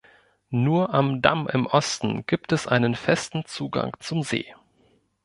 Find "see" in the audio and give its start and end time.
4.23-4.51